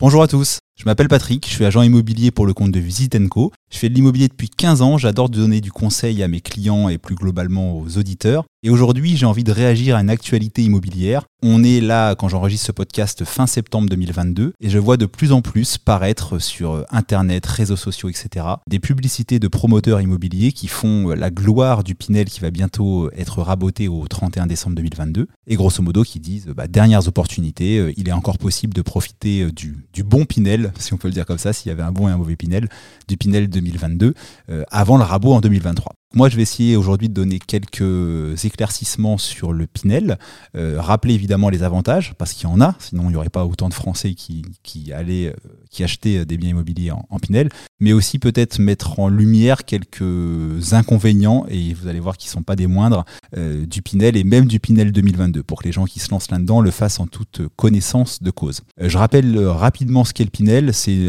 [0.00, 3.28] Bonjour à tous, je m'appelle Patrick, je suis agent immobilier pour le compte de Visit
[3.28, 3.52] Co.
[3.70, 6.96] Je fais de l'immobilier depuis 15 ans, j'adore donner du conseil à mes clients et
[6.96, 8.46] plus globalement aux auditeurs.
[8.62, 11.24] Et aujourd'hui, j'ai envie de réagir à une actualité immobilière.
[11.42, 15.32] On est là, quand j'enregistre ce podcast, fin septembre 2022, et je vois de plus
[15.32, 21.08] en plus paraître sur Internet, réseaux sociaux, etc., des publicités de promoteurs immobiliers qui font
[21.08, 25.82] la gloire du Pinel qui va bientôt être raboté au 31 décembre 2022, et grosso
[25.82, 29.78] modo qui disent, bah, dernières opportunités, euh, il est encore possible de profiter euh, du,
[29.94, 32.08] du bon Pinel, si on peut le dire comme ça, s'il y avait un bon
[32.08, 32.68] et un mauvais Pinel,
[33.08, 34.14] du Pinel 2022,
[34.50, 35.94] euh, avant le rabot en 2023.
[36.12, 40.18] Moi, je vais essayer aujourd'hui de donner quelques éclaircissements sur le Pinel,
[40.56, 43.46] euh, rappeler évidemment les avantages, parce qu'il y en a, sinon il n'y aurait pas
[43.46, 47.92] autant de Français qui, qui, allaient, euh, qui achetaient des biens immobiliers en, Pinel, mais
[47.92, 52.56] aussi peut-être mettre en lumière quelques inconvénients, et vous allez voir qu'ils ne sont pas
[52.56, 53.04] des moindres,
[53.36, 56.32] euh, du Pinel et même du Pinel 2022, pour que les gens qui se lancent
[56.32, 58.62] là-dedans le fassent en toute connaissance de cause.
[58.80, 61.06] je rappelle rapidement ce qu'est le Pinel, c'est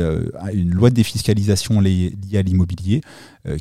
[0.53, 3.01] une loi de défiscalisation liée à l'immobilier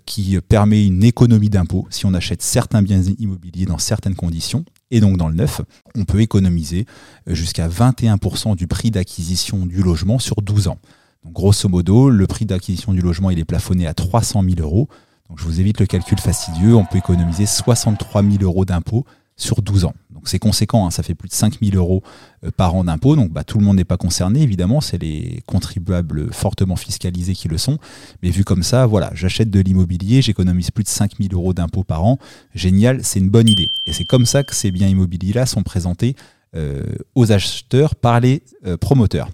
[0.05, 4.65] qui permet une économie d'impôt si on achète certains biens immobiliers dans certaines conditions.
[4.91, 5.61] Et donc dans le neuf,
[5.95, 6.87] on peut économiser
[7.29, 10.79] euh, jusqu'à 21% du prix d'acquisition du logement sur 12 ans.
[11.25, 14.89] Donc grosso modo, le prix d'acquisition du logement il est plafonné à 300 000 euros.
[15.29, 19.05] Donc je vous évite le calcul fastidieux, on peut économiser 63 000 euros d'impôts
[19.41, 19.95] sur 12 ans.
[20.13, 22.03] Donc c'est conséquent, hein, ça fait plus de 5 000 euros
[22.45, 23.17] euh, par an d'impôts.
[23.17, 27.49] Donc bah, tout le monde n'est pas concerné, évidemment, c'est les contribuables fortement fiscalisés qui
[27.49, 27.79] le sont.
[28.23, 31.85] Mais vu comme ça, voilà, j'achète de l'immobilier, j'économise plus de 5 000 euros d'impôts
[31.85, 32.19] par an.
[32.55, 33.71] Génial, c'est une bonne idée.
[33.87, 36.17] Et c'est comme ça que ces biens immobiliers-là sont présentés
[36.57, 36.83] euh,
[37.15, 39.29] aux acheteurs par les euh, promoteurs.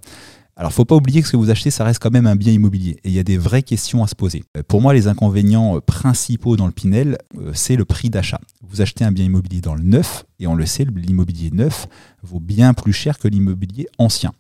[0.59, 2.51] Alors, faut pas oublier que ce que vous achetez, ça reste quand même un bien
[2.51, 2.99] immobilier.
[3.05, 4.43] Et il y a des vraies questions à se poser.
[4.57, 8.41] Euh, pour moi, les inconvénients euh, principaux dans le Pinel, euh, c'est le prix d'achat.
[8.67, 11.89] Vous achetez un bien immobilier dans le neuf, et on le sait, l'immobilier neuf
[12.23, 14.33] vaut bien plus cher que l'immobilier ancien.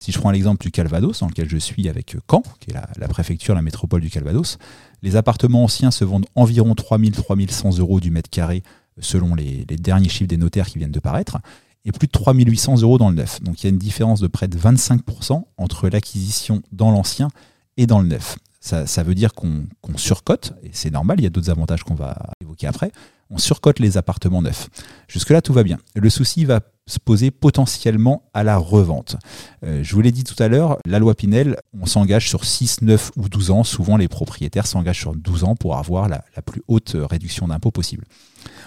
[0.00, 3.06] Si je prends l'exemple du Calvados, dans lequel je suis avec Caen, qui est la,
[3.08, 4.58] préfecture, la métropole du Calvados,
[5.02, 8.64] les appartements anciens se vendent environ 3000 3100 euros du mètre carré
[8.98, 11.38] selon les derniers chiffres des notaires qui viennent de paraître
[11.84, 13.42] et plus de 3800 euros dans le neuf.
[13.42, 17.28] Donc il y a une différence de près de 25% entre l'acquisition dans l'ancien
[17.76, 18.36] et dans le neuf.
[18.60, 19.66] Ça, veut dire qu'on
[19.96, 22.92] surcote, et c'est normal, il y a d'autres avantages qu'on va évoquer après,
[23.28, 24.68] on surcote les appartements neufs.
[25.08, 25.78] Jusque-là, tout va bien.
[25.96, 29.16] Le souci va se poser potentiellement à la revente.
[29.64, 32.82] Euh, je vous l'ai dit tout à l'heure, la loi Pinel, on s'engage sur 6,
[32.82, 33.64] 9 ou 12 ans.
[33.64, 37.72] Souvent, les propriétaires s'engagent sur 12 ans pour avoir la, la plus haute réduction d'impôt
[37.72, 38.04] possible.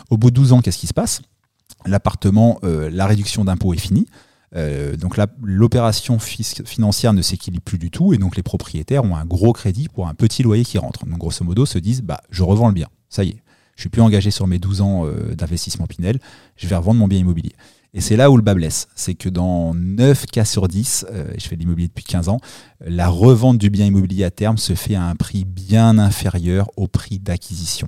[0.10, 1.22] Au bout de 12 ans, qu'est-ce qui se passe?
[1.86, 4.08] L'appartement, euh, la réduction d'impôt est finie.
[4.56, 9.26] Euh, donc l'opération financière ne s'équilibre plus du tout et donc les propriétaires ont un
[9.26, 11.06] gros crédit pour un petit loyer qui rentre.
[11.06, 13.44] Donc grosso modo se disent bah je revends le bien, ça y est,
[13.76, 16.20] je suis plus engagé sur mes 12 ans euh, d'investissement Pinel,
[16.56, 17.54] je vais revendre mon bien immobilier.
[17.94, 21.40] Et c'est là où le bas blesse, c'est que dans 9 cas sur 10, et
[21.40, 22.42] je fais de l'immobilier depuis 15 ans,
[22.86, 26.88] la revente du bien immobilier à terme se fait à un prix bien inférieur au
[26.90, 27.88] prix d'acquisition.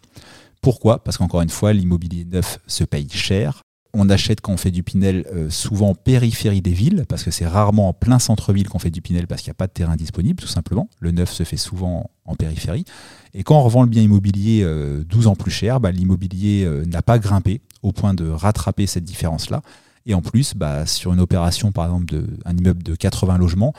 [0.61, 1.03] Pourquoi?
[1.03, 4.83] Parce qu'encore une fois, l'immobilier neuf se paye cher, on achète quand on fait du
[4.83, 8.79] Pinel euh, souvent en périphérie des villes, parce que c'est rarement en plein centre-ville qu'on
[8.79, 10.89] fait du Pinel parce qu'il n'y a pas de terrain disponible, tout simplement.
[10.99, 12.85] Le neuf se fait souvent en périphérie.
[13.33, 16.85] Et quand on revend le bien immobilier 12 euh, ans plus cher, bah, l'immobilier euh,
[16.85, 19.61] n'a pas grimpé au point de rattraper cette différence-là.
[20.05, 23.73] Et en plus, bah, sur une opération, par exemple, d'un immeuble de 80 logements,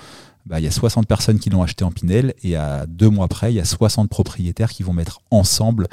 [0.47, 3.29] bah, il y a 60 personnes qui l'ont acheté en Pinel et à deux mois
[3.29, 5.89] près, il y a 60 propriétaires qui vont mettre ensemble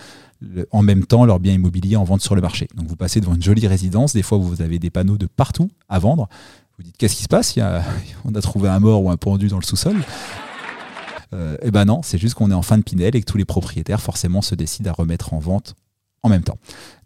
[0.72, 2.68] en même temps leur bien immobilier en vente sur le marché.
[2.76, 5.70] Donc vous passez devant une jolie résidence, des fois vous avez des panneaux de partout
[5.90, 6.30] à vendre.
[6.78, 7.58] Vous dites qu'est-ce qui se passe?
[8.26, 9.96] On a trouvé un mort ou un pendu dans le sous-sol.
[11.34, 13.38] Euh, eh ben non, c'est juste qu'on est en fin de Pinel et que tous
[13.38, 15.76] les propriétaires forcément se décident à remettre en vente
[16.26, 16.58] en même temps.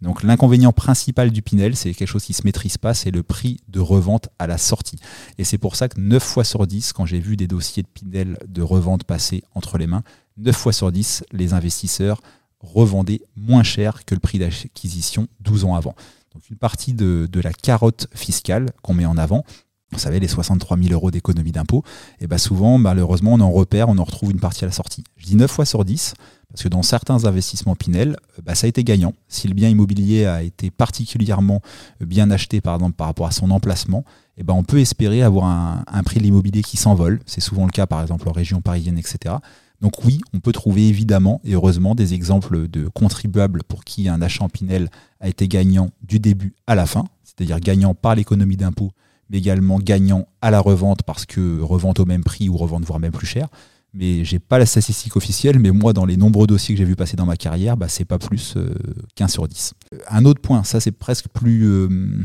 [0.02, 3.60] Donc l'inconvénient principal du Pinel, c'est quelque chose qui se maîtrise pas, c'est le prix
[3.68, 4.98] de revente à la sortie.
[5.38, 7.88] Et c'est pour ça que 9 fois sur 10, quand j'ai vu des dossiers de
[7.88, 10.04] Pinel de revente passer entre les mains,
[10.38, 12.22] 9 fois sur 10, les investisseurs
[12.60, 15.96] revendait moins cher que le prix d'acquisition 12 ans avant.
[16.34, 19.44] Donc une partie de, la carotte fiscale qu'on met en avant,
[19.92, 21.84] vous savez, les 63 000 euros d'économie d'impôt,
[22.20, 25.04] et bien souvent, malheureusement, on en repère, on en retrouve une partie à la sortie.
[25.18, 26.14] Je dis 9 fois sur 10,
[26.52, 29.16] parce que dans certains investissements Pinel, bah, ça a été gagnant.
[29.28, 31.62] Si le bien immobilier a été particulièrement
[32.02, 34.06] bien acheté, par exemple, par rapport à son emplacement,
[34.38, 37.20] et ben on peut espérer avoir un, un prix de l'immobilier qui s'envole.
[37.26, 39.36] C'est souvent le cas, par exemple, en région parisienne, etc.
[39.82, 44.22] Donc oui, on peut trouver évidemment et heureusement des exemples de contribuables pour qui un
[44.22, 44.90] achat en Pinel
[45.22, 48.92] a été gagnant du début à la fin, c'est-à-dire gagnant par l'économie d'impôt,
[49.30, 53.00] mais également gagnant à la revente parce que revente au même prix ou revente voire
[53.00, 53.48] même plus cher.
[53.94, 56.96] Mais j'ai pas la statistique officielle, mais moi dans les nombreux dossiers que j'ai vu
[56.96, 58.72] passer dans ma carrière, bah, c'est pas plus euh,
[59.16, 59.74] qu'un sur 10.
[60.10, 62.24] Un autre point, ça c'est presque plus, euh,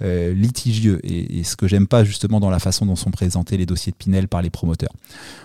[0.00, 3.92] litigieux et, ce que j'aime pas justement dans la façon dont sont présentés les dossiers
[3.92, 4.92] de Pinel par les promoteurs.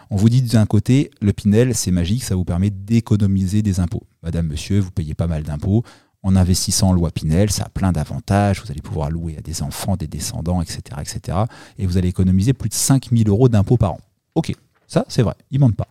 [0.09, 4.03] On vous dit d'un côté, le Pinel, c'est magique, ça vous permet d'économiser des impôts.
[4.23, 5.83] Madame, monsieur, vous payez pas mal d'impôts
[6.23, 8.61] en investissant en loi Pinel, ça a plein d'avantages.
[8.61, 10.81] Vous allez pouvoir louer à des enfants, des descendants, etc.
[10.99, 11.37] etc.
[11.77, 13.99] et vous allez économiser plus de 5000 euros d'impôts par an.
[14.35, 14.53] Ok,
[14.87, 15.87] ça c'est vrai, il ne pas.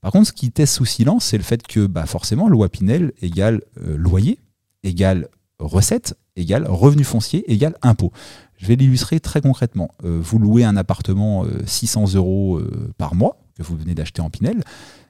[0.00, 3.12] Par contre, ce qui teste sous silence, c'est le fait que bah, forcément, loi Pinel
[3.22, 4.38] égale euh, loyer,
[4.82, 5.28] égale
[5.58, 8.12] recette, égale revenu foncier, égale impôt.
[8.56, 9.90] Je vais l'illustrer très concrètement.
[10.04, 12.60] Euh, vous louez un appartement 600 euh, euros
[12.96, 14.62] par mois que vous venez d'acheter en Pinel,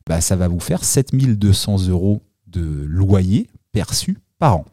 [0.06, 4.64] bah, ça va vous faire 7200 euros de loyer perçu par an.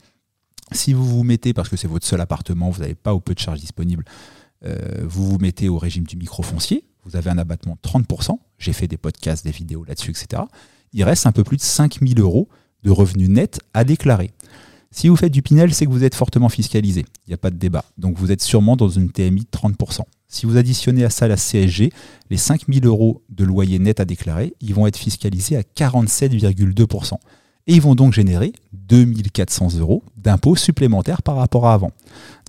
[0.71, 3.33] Si vous vous mettez, parce que c'est votre seul appartement, vous n'avez pas ou peu
[3.33, 4.05] de charges disponibles,
[4.65, 8.73] euh, vous vous mettez au régime du microfoncier, vous avez un abattement de 30%, j'ai
[8.73, 10.43] fait des podcasts, des vidéos là-dessus, etc.
[10.93, 12.49] Il reste un peu plus de 5000 euros
[12.83, 14.31] de revenus nets à déclarer.
[14.91, 17.05] Si vous faites du Pinel, c'est que vous êtes fortement fiscalisé.
[17.27, 17.85] Il n'y a pas de débat.
[17.97, 20.01] Donc vous êtes sûrement dans une TMI de 30%.
[20.27, 21.91] Si vous additionnez à ça la CSG,
[22.29, 27.15] les 5000 euros de loyer net à déclarer, ils vont être fiscalisés à 47,2%
[27.69, 31.91] et ils vont donc générer 2400 euros d'impôts supplémentaires par rapport à avant.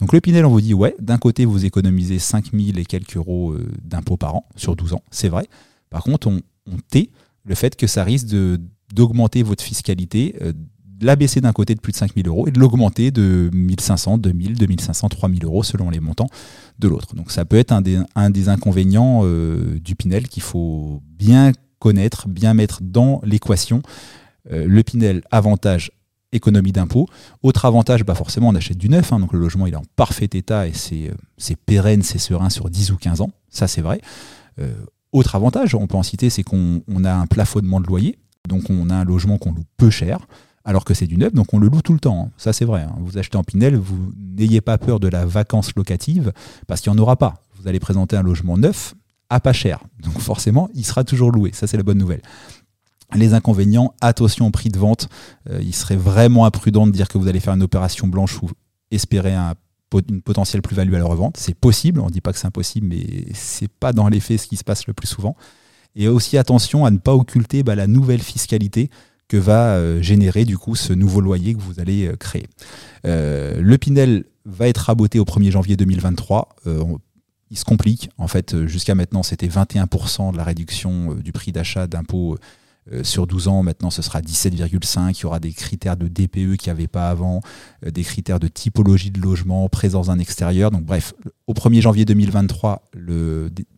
[0.00, 3.52] Donc le Pinel, on vous dit, ouais, d'un côté, vous économisez 5000 et quelques euros
[3.52, 5.46] euh, d'impôts par an sur 12 ans, c'est vrai.
[5.90, 6.40] Par contre, on,
[6.88, 7.10] tait
[7.44, 8.28] le fait que ça risque
[8.94, 10.52] d'augmenter votre fiscalité, euh,
[11.00, 14.18] de la baisser d'un côté de plus de 5000 euros et de l'augmenter de 1500,
[14.18, 16.28] 2000, 2500, 3000 euros selon les montants
[16.78, 17.14] de l'autre.
[17.14, 17.80] Donc ça peut être un
[18.30, 23.82] des, inconvénients euh, du Pinel qu'il faut bien connaître, bien mettre dans l'équation
[24.52, 25.90] euh, le Pinel, avantage
[26.32, 27.08] économie d'impôt.
[27.42, 29.84] Autre avantage, bah forcément, on achète du neuf, hein, donc le logement il est en
[29.96, 33.80] parfait état et c'est euh, pérenne, c'est serein sur 10 ou 15 ans, ça c'est
[33.80, 34.00] vrai.
[35.12, 38.90] Autre avantage, on peut en citer, c'est qu'on a un plafonnement de loyer, donc on
[38.90, 40.18] a un logement qu'on loue peu cher,
[40.64, 42.26] alors que c'est du neuf, donc on le loue tout le temps.
[42.26, 42.30] Hein.
[42.36, 42.82] Ça c'est vrai.
[42.82, 42.94] Hein.
[42.98, 46.32] Vous achetez en Pinel, vous n'ayez pas peur de la vacance locative,
[46.66, 47.42] parce qu'il n'y en aura pas.
[47.58, 48.94] Vous allez présenter un logement neuf
[49.28, 52.22] à pas cher, donc forcément il sera toujours loué, ça c'est la bonne nouvelle.
[53.14, 55.08] Les inconvénients, attention au prix de vente.
[55.48, 58.50] Euh, il serait vraiment imprudent de dire que vous allez faire une opération blanche ou
[58.92, 61.36] espérer une potentielle plus-value à la revente.
[61.36, 64.40] C'est possible, on ne dit pas que c'est impossible, mais c'est pas dans les faits
[64.40, 65.36] ce qui se passe le plus souvent.
[65.96, 68.90] Et aussi attention à ne pas occulter bah, la nouvelle fiscalité
[69.30, 72.48] que va euh, générer du coup ce nouveau loyer que vous allez euh, créer.
[73.04, 76.56] le Pinel va être raboté au 1er janvier 2023
[77.52, 78.10] il se complique.
[78.16, 82.38] En fait, jusqu'à maintenant, c'était 21% de la réduction du prix d'achat d'impôt
[82.92, 85.18] euh, sur 12 ans, maintenant, ce sera 17,5.
[85.18, 87.40] Il y aura des critères de DPE qu'il n'y avait pas avant,
[87.84, 90.70] euh, des critères de typologie de logement, présence d'un extérieur.
[90.70, 91.14] Donc, bref,
[91.46, 92.82] au 1er janvier 2023,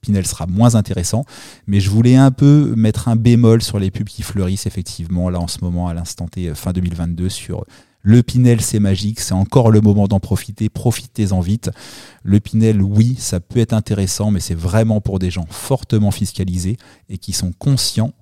[0.00, 1.24] Pinel sera moins intéressant.
[1.66, 5.40] Mais je voulais un peu mettre un bémol sur les pubs qui fleurissent effectivement, là,
[5.40, 7.64] en ce moment, à l'instant T, euh, fin 2022, sur
[8.04, 11.70] le Pinel, c'est magique, c'est encore le moment d'en profiter, profitez-en vite.
[12.24, 16.78] Le Pinel, oui, ça peut être intéressant, mais c'est vraiment pour des gens fortement fiscalisés
[17.08, 18.12] et qui sont conscients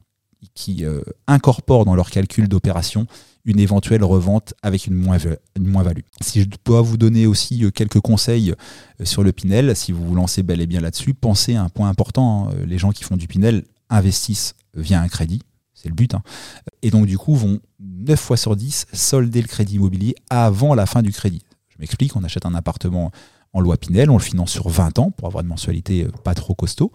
[0.54, 3.06] qui euh, incorporent dans leur calcul d'opération
[3.44, 6.02] une éventuelle revente avec une moins-value.
[6.20, 8.52] Si je dois vous donner aussi euh, quelques conseils
[9.00, 11.68] euh, sur le Pinel, si vous vous lancez bel et bien là-dessus, pensez à un
[11.68, 12.48] point important.
[12.48, 12.54] Hein.
[12.66, 15.42] Les gens qui font du Pinel investissent via un crédit,
[15.74, 16.14] c'est le but.
[16.14, 16.22] Hein.
[16.82, 20.86] Et donc du coup vont 9 fois sur 10 solder le crédit immobilier avant la
[20.86, 21.42] fin du crédit.
[21.68, 23.10] Je m'explique, on achète un appartement
[23.52, 26.34] en loi Pinel, on le finance sur 20 ans pour avoir une mensualité euh, pas
[26.34, 26.92] trop costaud.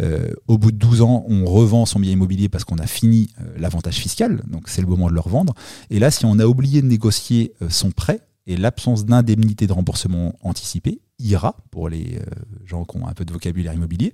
[0.00, 3.30] Euh, au bout de 12 ans, on revend son bien immobilier parce qu'on a fini
[3.40, 5.54] euh, l'avantage fiscal, donc c'est le moment de le revendre.
[5.90, 10.34] Et là, si on a oublié de négocier son prêt et l'absence d'indemnité de remboursement
[10.42, 12.20] anticipé, ira pour les
[12.64, 14.06] gens qui ont un peu de vocabulaire immobilier,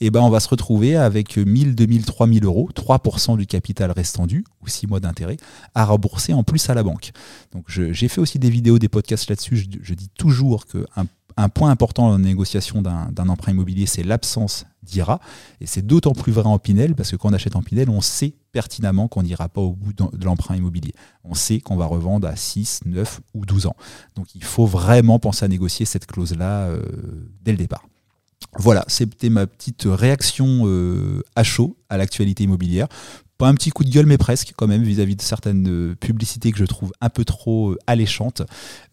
[0.00, 3.90] et eh ben on va se retrouver avec 1000, 2000, 3000 euros, 3% du capital
[3.90, 5.38] restant dû, ou 6 mois d'intérêt,
[5.74, 7.12] à rembourser en plus à la banque.
[7.52, 11.48] Donc j'ai fait aussi des vidéos, des podcasts là-dessus, je, je, dis toujours qu'un un
[11.48, 15.20] point important dans la négociation d'un emprunt immobilier, c'est l'absence d'IRA.
[15.60, 18.00] Et c'est d'autant plus vrai en Pinel, parce que quand on achète en Pinel, on
[18.00, 20.92] sait pertinemment qu'on n'ira pas au bout de l'emprunt immobilier.
[21.24, 23.76] On sait qu'on va revendre à 6, 9 ou 12 ans.
[24.14, 26.82] Donc il faut vraiment penser à négocier cette clause-là euh,
[27.42, 27.86] dès le départ.
[28.58, 32.88] Voilà, c'était ma petite réaction euh, à chaud à l'actualité immobilière
[33.48, 36.58] un petit coup de gueule, mais presque quand même vis-à-vis de certaines euh, publicités que
[36.58, 38.42] je trouve un peu trop euh, alléchantes.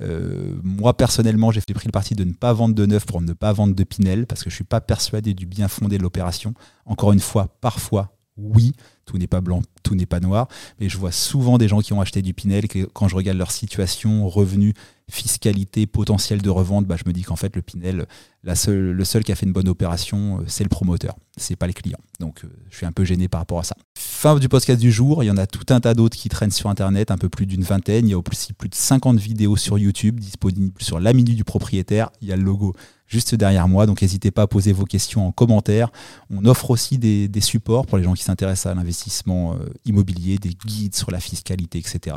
[0.01, 3.33] Euh, moi personnellement, j'ai pris le parti de ne pas vendre de neuf pour ne
[3.33, 6.53] pas vendre de Pinel parce que je suis pas persuadé du bien fondé de l'opération.
[6.85, 8.73] Encore une fois, parfois, oui,
[9.05, 10.47] tout n'est pas blanc, tout n'est pas noir,
[10.79, 13.37] mais je vois souvent des gens qui ont acheté du Pinel, que quand je regarde
[13.37, 14.73] leur situation, revenus,
[15.09, 18.07] fiscalité, potentiel de revente, bah, je me dis qu'en fait le Pinel,
[18.43, 21.55] la seule, le seul qui a fait une bonne opération, euh, c'est le promoteur, c'est
[21.55, 21.97] pas le client.
[22.19, 23.75] Donc euh, je suis un peu gêné par rapport à ça.
[23.97, 26.51] Fin du podcast du jour, il y en a tout un tas d'autres qui traînent
[26.51, 28.07] sur Internet, un peu plus d'une vingtaine.
[28.07, 31.43] Il y a aussi plus de 50 vidéos sur YouTube disponibles sur la minute du
[31.43, 32.09] propriétaire.
[32.21, 32.75] Il y a le logo
[33.09, 33.85] juste derrière moi.
[33.85, 35.91] Donc n'hésitez pas à poser vos questions en commentaire.
[36.29, 40.49] On offre aussi des, supports pour les gens qui s'intéressent à l'investissement euh, immobilier, des
[40.49, 42.15] guides sur la fiscalité, etc.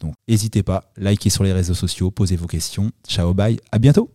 [0.00, 2.90] Donc n'hésitez pas, likez sur les réseaux sociaux, posez vos questions.
[3.06, 4.10] Ciao, bye, à bientôt